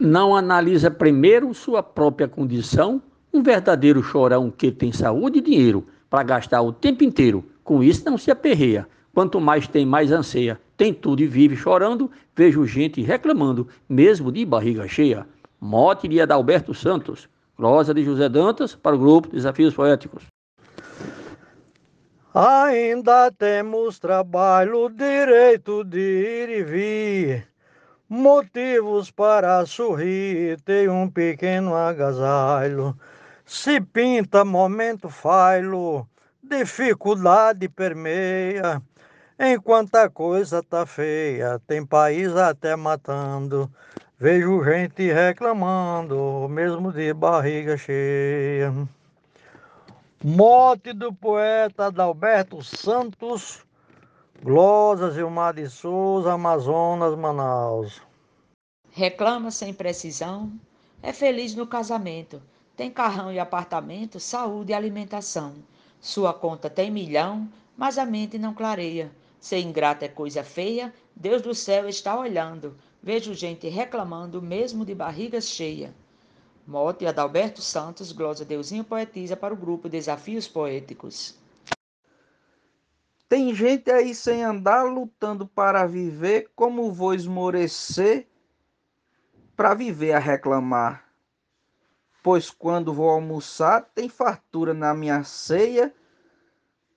[0.00, 3.02] não analisa primeiro sua própria condição,
[3.32, 7.44] um verdadeiro chorão que tem saúde e dinheiro para gastar o tempo inteiro.
[7.62, 8.88] Com isso não se aperreia.
[9.12, 10.58] Quanto mais tem, mais anseia.
[10.76, 12.10] Tem tudo e vive chorando.
[12.34, 15.26] Vejo gente reclamando, mesmo de barriga cheia.
[15.60, 17.28] Mote de Adalberto Santos.
[17.58, 20.24] Rosa de José Dantas para o grupo Desafios Poéticos.
[22.32, 27.48] Ainda temos trabalho, direito de ir e vir,
[28.10, 32.98] motivos para sorrir, tem um pequeno agasalho.
[33.46, 36.08] Se pinta momento failo,
[36.42, 38.82] dificuldade permeia,
[39.38, 43.70] enquanto a coisa tá feia, tem país até matando.
[44.18, 48.74] Vejo gente reclamando, mesmo de barriga cheia.
[50.22, 53.64] Mote do poeta Adalberto Santos,
[54.42, 58.00] Glosa Gilmar de Souza, Amazonas, Manaus.
[58.90, 60.50] Reclama sem precisão,
[61.02, 62.40] é feliz no casamento,
[62.74, 65.56] tem carrão e apartamento, saúde e alimentação.
[66.00, 69.12] Sua conta tem milhão, mas a mente não clareia.
[69.38, 72.74] Ser ingrato é coisa feia, Deus do céu está olhando.
[73.02, 75.94] Vejo gente reclamando, mesmo de barriga cheia.
[76.66, 81.38] Mote Adalberto Santos, glosa Deusinho Poetiza para o grupo Desafios Poéticos.
[83.30, 88.26] Tem gente aí sem andar lutando para viver, como vou esmorecer
[89.54, 91.08] para viver a reclamar?
[92.24, 95.94] Pois quando vou almoçar, tem fartura na minha ceia,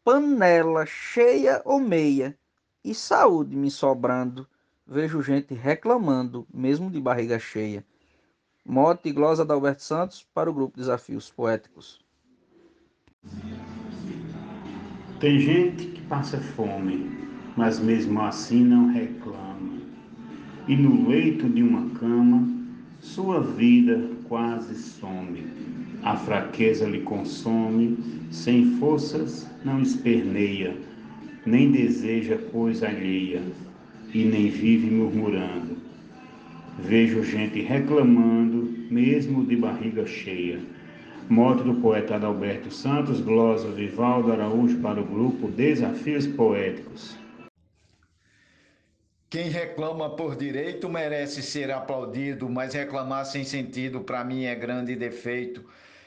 [0.03, 2.35] panela cheia ou meia,
[2.83, 4.47] e saúde me sobrando.
[4.87, 7.85] Vejo gente reclamando, mesmo de barriga cheia.
[8.65, 12.03] Mote e glosa da Alberto Santos para o grupo Desafios Poéticos.
[15.23, 17.09] Tem gente que passa fome,
[17.55, 19.77] mas mesmo assim não reclama.
[20.67, 22.45] E no leito de uma cama,
[22.99, 25.41] sua vida quase some.
[26.03, 27.97] A fraqueza lhe consome,
[28.31, 30.75] sem forças não esperneia,
[31.45, 33.41] nem deseja coisa alheia,
[34.13, 35.77] e nem vive murmurando
[36.79, 40.59] Vejo gente reclamando, mesmo de barriga cheia.
[41.29, 47.17] Moto do poeta Adalberto Santos, glosa Vivaldo Araújo para o grupo Desafios Poéticos.
[49.29, 54.95] Quem reclama por direito merece ser aplaudido, mas reclamar sem sentido para mim é grande
[54.95, 55.63] defeito.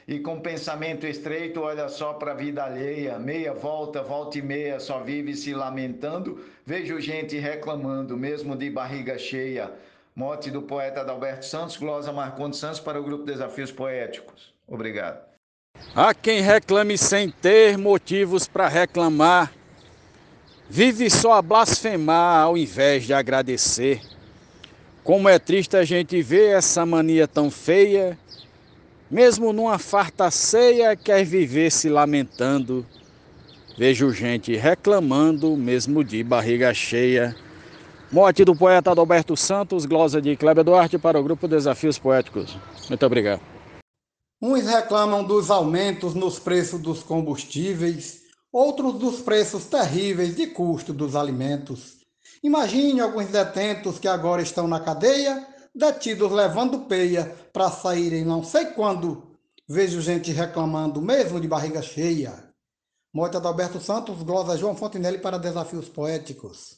[0.07, 4.79] E com pensamento estreito, olha só para a vida alheia, meia volta, volta e meia,
[4.79, 6.39] só vive se lamentando.
[6.65, 9.73] Vejo gente reclamando, mesmo de barriga cheia.
[10.17, 14.51] Mote do poeta Adalberto Santos, glosa Marcondes Santos para o grupo Desafios Poéticos.
[14.67, 15.19] Obrigado.
[15.93, 19.53] Há quem reclame sem ter motivos para reclamar,
[20.67, 24.01] vive só a blasfemar ao invés de agradecer.
[25.03, 28.17] Como é triste a gente ver essa mania tão feia,
[29.11, 32.83] mesmo numa farta ceia quer viver se lamentando.
[33.77, 37.35] Vejo gente reclamando, mesmo de barriga cheia.
[38.09, 42.55] Morte do poeta Adalberto Santos, glosa de Kleber Duarte para o grupo Desafios Poéticos.
[42.87, 43.41] Muito obrigado.
[44.41, 51.17] Uns reclamam dos aumentos nos preços dos combustíveis, outros dos preços terríveis de custo dos
[51.17, 51.97] alimentos.
[52.41, 58.67] Imagine alguns detentos que agora estão na cadeia, detidos levando peia para saírem não sei
[58.67, 59.35] quando.
[59.67, 62.41] Vejo gente reclamando, mesmo de barriga cheia.
[63.13, 66.76] Morte Adalberto Santos, glosa João Fontenelle para Desafios Poéticos.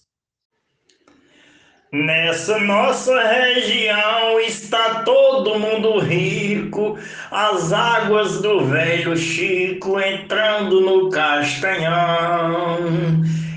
[1.92, 7.00] Nessa nossa região está todo mundo rico,
[7.32, 12.78] as águas do velho Chico entrando no castanhão.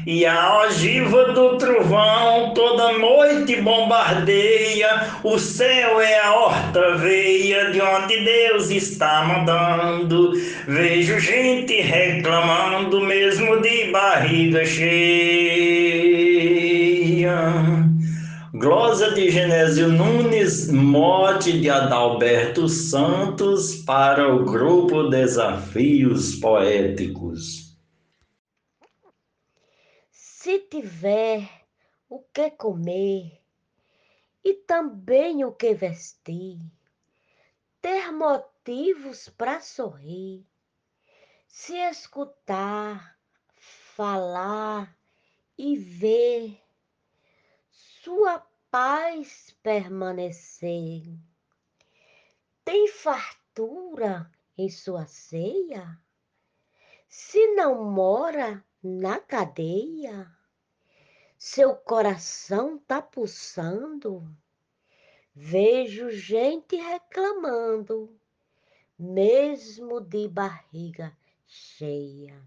[0.06, 7.82] E a ogiva do trovão toda noite bombardeia, o céu é a horta veia de
[7.82, 10.32] onde Deus está mandando.
[10.66, 15.22] Vejo gente reclamando, mesmo de barriga cheia.
[18.62, 27.76] Glosa de Genésio Nunes, mote de Adalberto Santos para o grupo Desafios Poéticos.
[30.12, 31.50] Se tiver
[32.08, 33.42] o que comer
[34.44, 36.60] e também o que vestir,
[37.80, 40.46] ter motivos para sorrir,
[41.48, 43.18] se escutar,
[43.56, 44.96] falar
[45.58, 46.62] e ver
[47.72, 51.02] sua paz permanecer.
[52.64, 56.00] Tem fartura em sua ceia?
[57.06, 60.26] Se não mora na cadeia,
[61.36, 64.26] seu coração tá pulsando.
[65.34, 68.18] vejo gente reclamando,
[68.98, 71.14] mesmo de barriga
[71.46, 72.40] cheia.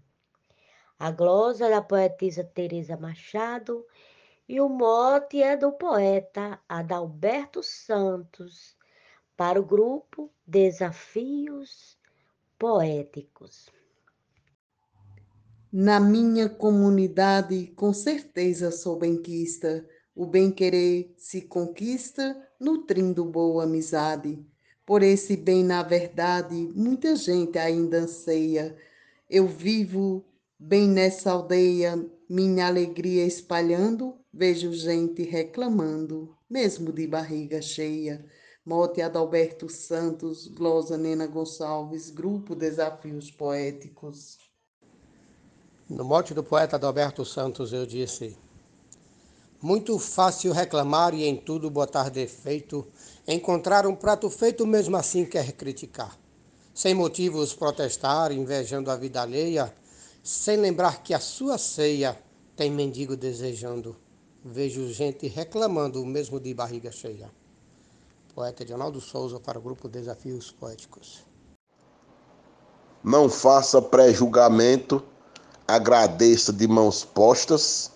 [0.98, 3.86] A glosa da poetisa Teresa Machado
[4.48, 8.76] e o mote é do poeta Adalberto Santos
[9.36, 11.98] para o grupo Desafios
[12.58, 13.68] Poéticos.
[15.72, 19.86] Na minha comunidade, com certeza sou benquista.
[20.14, 24.42] O bem-querer se conquista nutrindo boa amizade.
[24.86, 28.76] Por esse bem, na verdade, muita gente ainda anseia.
[29.28, 30.24] Eu vivo
[30.58, 38.22] bem nessa aldeia, minha alegria espalhando, vejo gente reclamando, mesmo de barriga cheia.
[38.62, 44.36] Mote Adalberto Santos, glosa Nena Gonçalves, Grupo Desafios Poéticos.
[45.88, 48.36] No mote do poeta Adalberto Santos eu disse:
[49.62, 52.86] Muito fácil reclamar e em tudo botar defeito,
[53.26, 56.18] encontrar um prato feito mesmo assim quer criticar.
[56.74, 59.72] Sem motivos protestar, invejando a vida alheia,
[60.22, 62.20] sem lembrar que a sua ceia
[62.54, 63.96] tem mendigo desejando.
[64.48, 67.28] Vejo gente reclamando mesmo de barriga cheia.
[68.32, 71.26] Poeta Edinaldo Souza para o grupo Desafios Poéticos.
[73.02, 75.02] Não faça pré-julgamento
[75.66, 77.90] agradeça de mãos postas,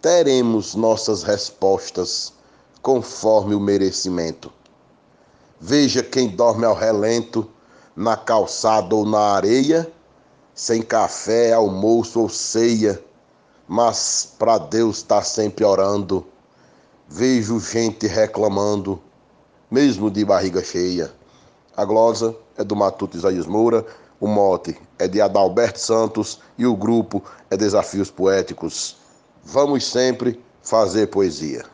[0.00, 2.32] teremos nossas respostas
[2.80, 4.50] conforme o merecimento.
[5.60, 7.48] Veja quem dorme ao relento,
[7.94, 9.92] na calçada ou na areia,
[10.54, 13.02] sem café, almoço ou ceia,
[13.72, 16.26] mas para Deus está sempre orando.
[17.08, 19.02] Vejo gente reclamando,
[19.70, 21.10] mesmo de barriga cheia.
[21.74, 23.86] A glosa é do Matuto Isaías Moura,
[24.20, 28.98] o mote é de Adalberto Santos e o grupo é Desafios Poéticos.
[29.42, 31.64] Vamos sempre fazer poesia.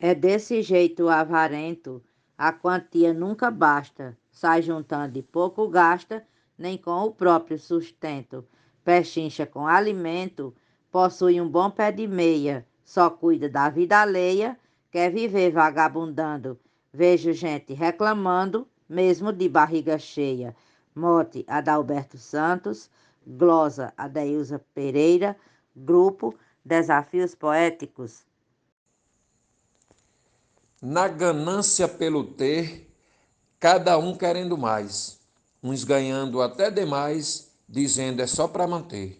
[0.00, 2.02] É desse jeito avarento,
[2.38, 6.26] a quantia nunca basta, sai juntando e pouco gasta,
[6.56, 8.42] nem com o próprio sustento.
[8.84, 10.54] Pechincha com alimento,
[10.90, 14.58] possui um bom pé de meia, só cuida da vida alheia,
[14.90, 16.58] quer viver vagabundando.
[16.92, 20.54] Vejo gente reclamando, mesmo de barriga cheia.
[20.94, 22.90] Mote Adalberto Santos,
[23.26, 25.36] glosa Adeilza Pereira,
[25.74, 28.24] grupo Desafios Poéticos.
[30.82, 32.92] Na ganância pelo ter,
[33.58, 35.20] cada um querendo mais,
[35.62, 39.18] uns ganhando até demais, dizendo é só para manter.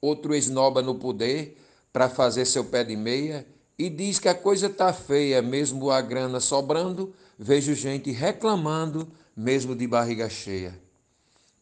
[0.00, 1.58] Outro esnoba no poder
[1.92, 3.46] para fazer seu pé de meia
[3.78, 9.06] e diz que a coisa tá feia, mesmo a grana sobrando, vejo gente reclamando,
[9.36, 10.80] mesmo de barriga cheia.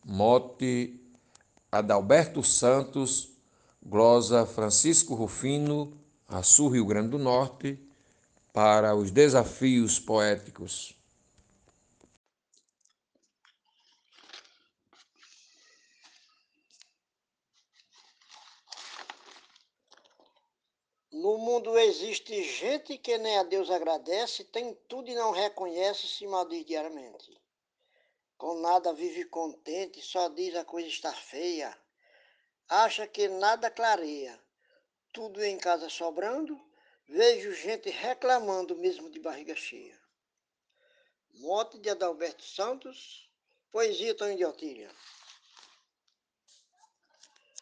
[0.04, 1.00] Mote
[1.72, 3.30] Adalberto Santos,
[3.84, 5.92] glosa Francisco Rufino,
[6.28, 7.78] Açu, Rio Grande do Norte,
[8.52, 10.97] para os desafios poéticos.
[21.20, 26.24] No mundo existe gente que nem a Deus agradece, tem tudo e não reconhece, se
[26.28, 27.36] maldiz diariamente.
[28.36, 31.76] Com nada vive contente, só diz a coisa está feia.
[32.68, 34.40] Acha que nada clareia,
[35.12, 36.56] tudo em casa sobrando,
[37.08, 40.00] vejo gente reclamando mesmo de barriga cheia.
[41.34, 43.28] Mote de Adalberto Santos,
[43.72, 44.88] poesia Tony de Otília.